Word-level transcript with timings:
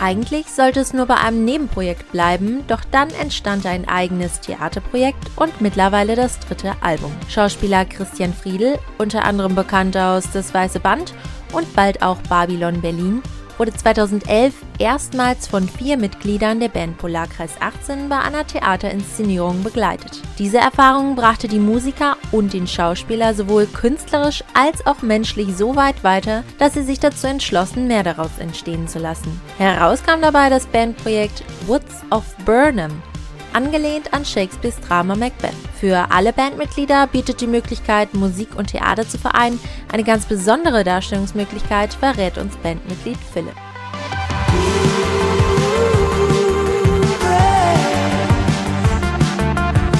Eigentlich 0.00 0.46
sollte 0.46 0.80
es 0.80 0.94
nur 0.94 1.04
bei 1.04 1.16
einem 1.16 1.44
Nebenprojekt 1.44 2.10
bleiben, 2.10 2.64
doch 2.66 2.80
dann 2.90 3.10
entstand 3.10 3.66
ein 3.66 3.86
eigenes 3.86 4.40
Theaterprojekt 4.40 5.30
und 5.36 5.60
mittlerweile 5.60 6.16
das 6.16 6.40
dritte 6.40 6.72
Album. 6.80 7.12
Schauspieler 7.28 7.84
Christian 7.84 8.32
Friedel, 8.32 8.78
unter 8.96 9.24
anderem 9.24 9.54
bekannt 9.54 9.96
aus 9.98 10.24
Das 10.32 10.54
Weiße 10.54 10.80
Band 10.80 11.12
und 11.52 11.72
bald 11.76 12.02
auch 12.02 12.16
Babylon 12.22 12.80
Berlin, 12.80 13.22
wurde 13.60 13.74
2011 13.74 14.54
erstmals 14.78 15.46
von 15.46 15.68
vier 15.68 15.98
Mitgliedern 15.98 16.60
der 16.60 16.70
Band 16.70 16.96
Polarkreis 16.96 17.50
18 17.60 18.08
bei 18.08 18.18
einer 18.18 18.46
Theaterinszenierung 18.46 19.62
begleitet. 19.62 20.22
Diese 20.38 20.56
Erfahrung 20.56 21.14
brachte 21.14 21.46
die 21.46 21.58
Musiker 21.58 22.16
und 22.32 22.54
den 22.54 22.66
Schauspieler 22.66 23.34
sowohl 23.34 23.66
künstlerisch 23.66 24.42
als 24.54 24.86
auch 24.86 25.02
menschlich 25.02 25.54
so 25.54 25.76
weit 25.76 26.02
weiter, 26.02 26.42
dass 26.58 26.72
sie 26.72 26.82
sich 26.82 27.00
dazu 27.00 27.26
entschlossen, 27.26 27.86
mehr 27.86 28.02
daraus 28.02 28.38
entstehen 28.38 28.88
zu 28.88 28.98
lassen. 28.98 29.38
Heraus 29.58 30.02
kam 30.02 30.22
dabei 30.22 30.48
das 30.48 30.64
Bandprojekt 30.64 31.44
Woods 31.66 31.96
of 32.10 32.24
Burnham, 32.46 33.02
angelehnt 33.52 34.12
an 34.12 34.24
Shakespeares 34.24 34.80
Drama 34.80 35.14
Macbeth. 35.16 35.54
Für 35.78 36.10
alle 36.10 36.32
Bandmitglieder 36.32 37.06
bietet 37.06 37.40
die 37.40 37.46
Möglichkeit, 37.46 38.14
Musik 38.14 38.56
und 38.56 38.68
Theater 38.68 39.08
zu 39.08 39.18
vereinen. 39.18 39.60
Eine 39.92 40.04
ganz 40.04 40.26
besondere 40.26 40.84
Darstellungsmöglichkeit 40.84 41.94
verrät 41.94 42.38
uns 42.38 42.56
Bandmitglied 42.56 43.18
Philipp. 43.32 43.69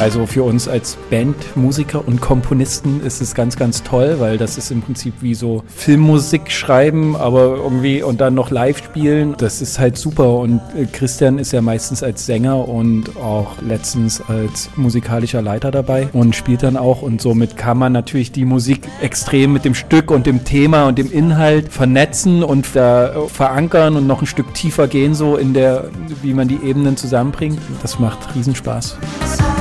Also 0.01 0.25
für 0.25 0.45
uns 0.45 0.67
als 0.67 0.97
Bandmusiker 1.11 2.07
und 2.09 2.23
Komponisten 2.23 3.03
ist 3.03 3.21
es 3.21 3.35
ganz, 3.35 3.57
ganz 3.57 3.83
toll, 3.83 4.17
weil 4.19 4.39
das 4.39 4.57
ist 4.57 4.71
im 4.71 4.81
Prinzip 4.81 5.13
wie 5.21 5.35
so 5.35 5.63
Filmmusik 5.69 6.51
schreiben, 6.51 7.17
aber 7.17 7.57
irgendwie 7.57 8.03
und 8.03 8.19
dann 8.19 8.33
noch 8.33 8.51
live 8.51 8.79
spielen. 8.79 9.35
Das 9.37 9.61
ist 9.61 9.79
halt 9.79 9.99
super 9.99 10.39
und 10.39 10.63
äh, 10.75 10.87
Christian 10.87 11.39
ist 11.39 11.53
ja 11.53 11.61
meistens 11.61 12.03
als 12.03 12.25
Sänger 12.25 12.67
und 12.67 13.15
auch 13.19 13.61
letztens 13.61 14.23
als 14.27 14.71
musikalischer 14.75 15.43
Leiter 15.43 15.71
dabei 15.71 16.09
und 16.15 16.35
spielt 16.35 16.63
dann 16.63 16.79
auch 16.79 17.03
und 17.03 17.21
somit 17.21 17.59
kann 17.59 17.77
man 17.77 17.93
natürlich 17.93 18.33
die 18.33 18.47
Musik 18.47 18.89
extrem 19.03 19.53
mit 19.53 19.67
dem 19.67 19.75
Stück 19.75 20.11
und 20.11 20.25
dem 20.25 20.45
Thema 20.45 20.89
und 20.89 20.97
dem 20.97 21.13
Inhalt 21.13 21.71
vernetzen 21.71 22.43
und 22.43 22.67
da 22.75 23.27
verankern 23.29 23.97
und 23.97 24.07
noch 24.07 24.23
ein 24.23 24.27
Stück 24.27 24.55
tiefer 24.55 24.89
gehen 24.89 25.15
so 25.15 25.37
in 25.37 25.53
der, 25.53 25.91
wie 26.23 26.33
man 26.33 26.49
die 26.49 26.61
Ebenen 26.65 26.97
zusammenbringt. 26.97 27.59
Das 27.83 27.99
macht 27.99 28.35
Riesenspaß. 28.35 28.97
coming 29.21 29.60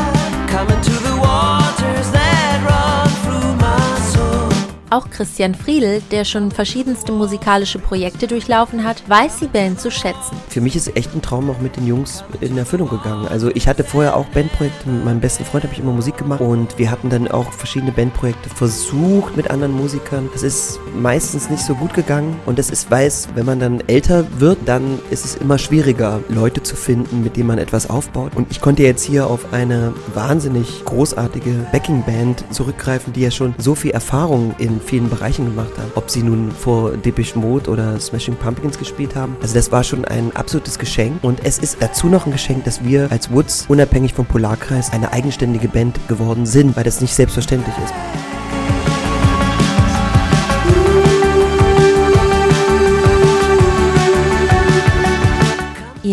Auch 4.92 5.08
Christian 5.12 5.54
Friedl, 5.54 6.02
der 6.10 6.26
schon 6.26 6.50
verschiedenste 6.50 7.12
musikalische 7.12 7.78
Projekte 7.78 8.26
durchlaufen 8.26 8.84
hat, 8.84 9.08
weiß 9.08 9.38
die 9.38 9.48
Band 9.48 9.80
zu 9.80 9.92
schätzen. 9.92 10.36
Für 10.48 10.62
mich 10.62 10.76
ist 10.76 10.96
echt 10.98 11.14
ein 11.14 11.22
Traum 11.22 11.48
auch 11.52 11.60
mit 11.60 11.76
den 11.76 11.86
Jungs 11.86 12.24
in 12.42 12.58
Erfüllung 12.58 12.90
gegangen. 12.90 13.28
Also 13.28 13.52
ich 13.54 13.68
hatte 13.68 13.84
vorher 13.84 14.18
auch 14.18 14.26
Bandprojekte, 14.30 14.90
mit 14.90 15.06
meinem 15.06 15.20
besten 15.20 15.46
Freund 15.46 15.64
habe 15.64 15.74
ich 15.74 15.80
immer 15.80 15.92
Musik 15.92 16.18
gemacht 16.18 16.42
und 16.42 16.80
wir 16.80 16.90
hatten 16.90 17.12
dann 17.12 17.28
auch 17.28 17.54
verschiedene 17.54 17.92
Bandprojekte 17.92 18.50
versucht 18.50 19.38
mit 19.38 19.52
anderen 19.52 19.74
Musikern. 19.74 20.28
Das 20.34 20.42
ist 20.42 20.80
meistens 20.96 21.50
nicht 21.50 21.64
so 21.64 21.76
gut 21.76 21.94
gegangen 21.94 22.36
und 22.46 22.60
das 22.60 22.70
ist 22.70 22.90
weiß, 22.90 23.30
wenn 23.36 23.46
man 23.46 23.60
dann 23.60 23.82
älter 23.88 24.26
wird, 24.40 24.58
dann 24.66 25.00
ist 25.10 25.26
es 25.26 25.36
immer 25.36 25.58
schwieriger, 25.58 26.22
Leute 26.30 26.64
zu 26.64 26.76
finden, 26.76 27.24
mit 27.24 27.38
denen 27.38 27.48
man 27.48 27.58
etwas 27.58 27.90
aufbaut. 27.90 28.36
Und 28.36 28.52
ich 28.52 28.62
konnte 28.62 28.84
jetzt 28.84 29.04
hier 29.04 29.28
auf 29.28 29.54
eine 29.54 29.94
wahnsinnig 30.14 30.84
großartige 30.86 31.68
Backing-Band 31.72 32.46
zurückgreifen, 32.52 33.14
die 33.14 33.22
ja 33.22 33.32
schon 33.32 33.56
so 33.58 33.76
viel 33.76 33.92
Erfahrung 33.92 34.56
in 34.58 34.82
vielen 34.82 35.10
Bereichen 35.10 35.46
gemacht 35.46 35.72
haben. 35.78 35.92
Ob 35.96 36.10
sie 36.10 36.24
nun 36.24 36.52
vor 36.52 36.92
Depeche 36.92 37.38
Mode 37.38 37.70
oder 37.70 38.00
Smashing 38.00 38.36
Pumpkins 38.36 38.78
gespielt 38.78 39.16
haben. 39.16 39.36
Also 39.42 39.54
das 39.54 39.72
war 39.72 39.84
schon 39.84 40.06
ein 40.06 40.36
absolutes 40.36 40.80
Geschenk. 40.80 41.24
Und 41.24 41.44
es 41.44 41.60
ist 41.60 41.78
dazu 41.80 42.08
noch 42.08 42.26
ein 42.26 42.32
Geschenk, 42.32 42.64
dass 42.66 42.84
wir 42.84 43.12
als 43.12 43.32
Woods 43.32 43.66
unabhängig 43.68 44.14
vom 44.14 44.26
Polarkreis 44.26 44.92
eine 44.92 45.12
eigenständige 45.12 45.68
Band 45.68 46.00
geworden 46.08 46.46
sind, 46.46 46.76
weil 46.76 46.84
das 46.84 47.02
nicht 47.02 47.14
selbstverständlich 47.14 47.76
ist. 47.84 48.29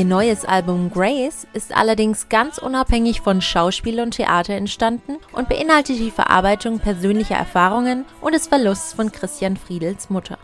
Neues 0.09 0.45
Album 0.45 0.91
Grace 0.91 1.47
ist 1.53 1.77
allerdings 1.77 2.29
ganz 2.29 2.59
unabhängig 2.59 3.21
von 3.21 3.41
Schauspiel 3.41 4.01
und 4.01 4.13
Theater 4.13 4.55
entstanden 4.55 5.17
und 5.33 5.49
beinhaltet 5.49 5.99
die 5.99 6.11
Verarbeitung 6.11 6.79
persönlicher 6.79 7.37
Erfahrungen 7.37 8.05
und 8.21 8.35
des 8.35 8.47
Verlusts 8.47 8.93
von 8.93 9.13
Christian 9.13 9.57
Friedels 9.57 10.11
Mutter. 10.11 10.39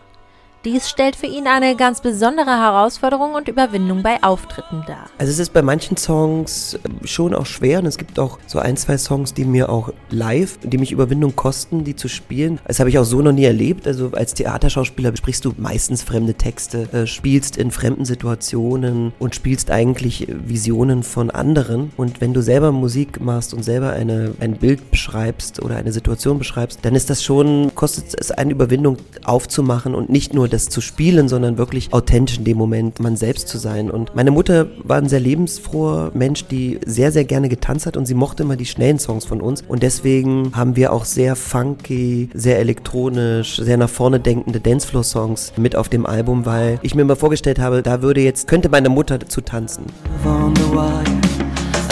Dies 0.65 0.89
stellt 0.89 1.17
für 1.17 1.25
ihn 1.25 1.45
eine 1.45 1.75
ganz 1.75 1.99
besondere 1.99 2.51
Herausforderung 2.51 3.33
und 3.33 3.49
Überwindung 3.49 4.01
bei 4.01 4.23
Auftritten 4.23 4.85
dar. 4.87 5.07
Also 5.17 5.29
es 5.29 5.39
ist 5.39 5.51
bei 5.51 5.61
manchen 5.61 5.97
Songs 5.97 6.79
ähm, 6.85 7.05
schon 7.05 7.35
auch 7.35 7.45
schwer 7.45 7.79
und 7.79 7.85
es 7.85 7.97
gibt 7.97 8.17
auch 8.17 8.39
so 8.47 8.59
ein, 8.59 8.77
zwei 8.77 8.97
Songs, 8.97 9.33
die 9.33 9.43
mir 9.43 9.67
auch 9.67 9.91
live, 10.09 10.59
die 10.63 10.77
mich 10.77 10.93
Überwindung 10.93 11.35
kosten, 11.35 11.83
die 11.83 11.97
zu 11.97 12.07
spielen. 12.07 12.59
Das 12.65 12.79
habe 12.79 12.89
ich 12.89 12.97
auch 12.97 13.03
so 13.03 13.21
noch 13.21 13.33
nie 13.33 13.43
erlebt. 13.43 13.87
Also 13.87 14.11
als 14.13 14.35
Theaterschauspieler 14.35 15.13
sprichst 15.17 15.43
du 15.43 15.53
meistens 15.57 16.01
fremde 16.01 16.35
Texte, 16.35 16.87
äh, 16.93 17.07
spielst 17.07 17.57
in 17.57 17.69
fremden 17.69 18.05
Situationen 18.05 19.11
und 19.19 19.35
spielst 19.35 19.69
eigentlich 19.69 20.29
Visionen 20.29 21.03
von 21.03 21.29
anderen. 21.29 21.91
Und 21.97 22.21
wenn 22.21 22.33
du 22.33 22.41
selber 22.41 22.71
Musik 22.71 23.19
machst 23.19 23.53
und 23.53 23.63
selber 23.63 23.91
eine, 23.91 24.33
ein 24.39 24.53
Bild 24.53 24.91
beschreibst 24.91 25.61
oder 25.61 25.75
eine 25.75 25.91
Situation 25.91 26.37
beschreibst, 26.37 26.79
dann 26.83 26.95
ist 26.95 27.09
das 27.09 27.21
schon, 27.21 27.75
kostet 27.75 28.17
es 28.17 28.31
eine 28.31 28.53
Überwindung 28.53 28.95
aufzumachen 29.25 29.93
und 29.93 30.09
nicht 30.09 30.33
nur 30.33 30.52
das 30.53 30.69
zu 30.69 30.81
spielen, 30.81 31.27
sondern 31.27 31.57
wirklich 31.57 31.91
authentisch 31.91 32.37
in 32.37 32.45
dem 32.45 32.57
Moment 32.57 32.99
man 32.99 33.17
selbst 33.17 33.47
zu 33.47 33.57
sein. 33.57 33.89
Und 33.89 34.15
meine 34.15 34.31
Mutter 34.31 34.67
war 34.83 34.97
ein 34.97 35.09
sehr 35.09 35.19
lebensfroher 35.19 36.11
Mensch, 36.13 36.45
die 36.45 36.79
sehr, 36.85 37.11
sehr 37.11 37.25
gerne 37.25 37.49
getanzt 37.49 37.85
hat 37.85 37.97
und 37.97 38.05
sie 38.05 38.13
mochte 38.13 38.43
immer 38.43 38.55
die 38.55 38.65
schnellen 38.65 38.99
Songs 38.99 39.25
von 39.25 39.41
uns. 39.41 39.63
Und 39.67 39.83
deswegen 39.83 40.51
haben 40.55 40.75
wir 40.75 40.93
auch 40.93 41.05
sehr 41.05 41.35
funky, 41.35 42.29
sehr 42.33 42.59
elektronisch, 42.59 43.57
sehr 43.57 43.77
nach 43.77 43.89
vorne 43.89 44.19
denkende 44.19 44.59
Dancefloor-Songs 44.59 45.53
mit 45.57 45.75
auf 45.75 45.89
dem 45.89 46.05
Album, 46.05 46.45
weil 46.45 46.79
ich 46.83 46.95
mir 46.95 47.01
immer 47.01 47.15
vorgestellt 47.15 47.59
habe, 47.59 47.81
da 47.81 48.01
würde 48.01 48.21
jetzt, 48.21 48.47
könnte 48.47 48.69
meine 48.69 48.89
Mutter 48.89 49.17
dazu 49.17 49.41
tanzen. 49.41 49.85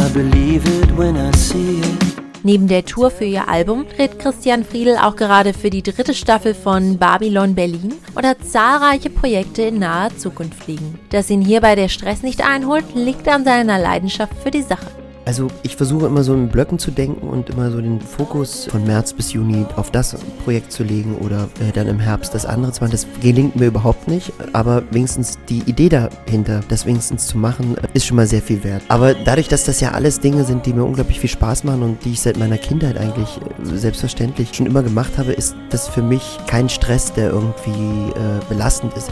I 0.01 0.13
believe 0.13 0.65
it 0.65 0.97
when 0.97 1.15
I 1.15 1.31
see 1.37 1.79
it. 1.79 2.20
Neben 2.43 2.67
der 2.67 2.85
Tour 2.85 3.11
für 3.11 3.25
ihr 3.25 3.47
Album 3.47 3.85
dreht 3.95 4.17
Christian 4.17 4.63
Friedel 4.63 4.97
auch 4.97 5.15
gerade 5.15 5.53
für 5.53 5.69
die 5.69 5.83
dritte 5.83 6.13
Staffel 6.13 6.55
von 6.55 6.97
Babylon 6.97 7.53
Berlin 7.53 7.93
und 8.15 8.25
hat 8.25 8.43
zahlreiche 8.45 9.09
Projekte 9.11 9.63
in 9.63 9.79
naher 9.79 10.15
Zukunft 10.17 10.67
liegen. 10.67 10.99
Dass 11.11 11.29
ihn 11.29 11.41
hierbei 11.41 11.75
der 11.75 11.89
Stress 11.89 12.23
nicht 12.23 12.43
einholt, 12.43 12.85
liegt 12.95 13.27
an 13.27 13.45
seiner 13.45 13.77
Leidenschaft 13.77 14.33
für 14.43 14.51
die 14.51 14.63
Sache. 14.63 15.00
Also 15.25 15.47
ich 15.61 15.75
versuche 15.75 16.07
immer 16.07 16.23
so 16.23 16.33
in 16.33 16.49
Blöcken 16.49 16.79
zu 16.79 16.91
denken 16.91 17.27
und 17.27 17.49
immer 17.49 17.69
so 17.69 17.79
den 17.79 18.01
Fokus 18.01 18.65
von 18.65 18.83
März 18.85 19.13
bis 19.13 19.33
Juni 19.33 19.65
auf 19.75 19.91
das 19.91 20.15
Projekt 20.43 20.71
zu 20.71 20.83
legen 20.83 21.15
oder 21.17 21.47
äh, 21.59 21.71
dann 21.71 21.87
im 21.87 21.99
Herbst 21.99 22.33
das 22.33 22.45
andere 22.45 22.71
zu 22.71 22.83
machen. 22.83 22.91
Das 22.91 23.05
gelingt 23.21 23.55
mir 23.55 23.67
überhaupt 23.67 24.07
nicht, 24.07 24.33
aber 24.53 24.83
wenigstens 24.91 25.37
die 25.47 25.59
Idee 25.67 25.89
dahinter, 25.89 26.61
das 26.69 26.85
wenigstens 26.85 27.27
zu 27.27 27.37
machen, 27.37 27.77
äh, 27.77 27.87
ist 27.93 28.05
schon 28.05 28.17
mal 28.17 28.27
sehr 28.27 28.41
viel 28.41 28.63
wert. 28.63 28.81
Aber 28.87 29.13
dadurch, 29.13 29.47
dass 29.47 29.63
das 29.63 29.79
ja 29.79 29.91
alles 29.91 30.19
Dinge 30.19 30.43
sind, 30.43 30.65
die 30.65 30.73
mir 30.73 30.83
unglaublich 30.83 31.19
viel 31.19 31.29
Spaß 31.29 31.63
machen 31.65 31.83
und 31.83 32.03
die 32.03 32.13
ich 32.13 32.21
seit 32.21 32.37
meiner 32.37 32.57
Kindheit 32.57 32.97
eigentlich 32.97 33.37
äh, 33.37 33.77
selbstverständlich 33.77 34.55
schon 34.55 34.65
immer 34.65 34.81
gemacht 34.81 35.17
habe, 35.17 35.33
ist 35.33 35.55
das 35.69 35.87
für 35.87 36.01
mich 36.01 36.39
kein 36.47 36.67
Stress, 36.67 37.13
der 37.13 37.29
irgendwie 37.29 37.69
äh, 37.69 38.39
belastend 38.49 38.93
ist. 38.95 39.11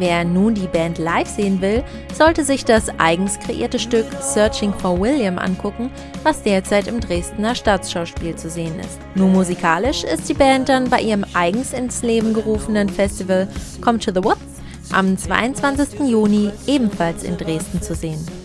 Wer 0.00 0.24
nun 0.24 0.54
die 0.54 0.66
Band 0.66 0.96
live 0.96 1.28
sehen 1.28 1.60
will, 1.60 1.84
sollte 2.14 2.42
sich 2.42 2.64
das 2.64 2.86
eigens 2.96 3.38
kreierte 3.38 3.78
Stück 3.78 4.06
Searching 4.22 4.72
for 4.72 4.98
William 4.98 5.38
angucken, 5.38 5.90
was 6.22 6.42
derzeit 6.42 6.86
im 6.86 7.00
Dresdner 7.00 7.54
Staatsschauspiel 7.54 8.34
zu 8.34 8.48
sehen 8.48 8.80
ist. 8.80 8.98
Nur 9.14 9.28
musikalisch 9.28 10.04
ist 10.04 10.26
die 10.26 10.34
Band 10.34 10.70
dann 10.70 10.88
bei 10.88 11.02
ihrem 11.02 11.26
eigens 11.34 11.74
ins 11.74 12.02
Leben 12.02 12.32
gerufenen 12.32 12.88
Festival 12.88 13.46
Come 13.82 13.98
to 13.98 14.10
the 14.10 14.24
Woods 14.24 14.40
am 14.90 15.18
22. 15.18 16.00
Juni 16.08 16.50
ebenfalls 16.66 17.22
in 17.22 17.36
Dresden 17.36 17.82
zu 17.82 17.94
sehen. 17.94 18.39